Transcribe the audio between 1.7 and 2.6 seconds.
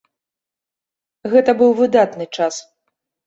выдатны час.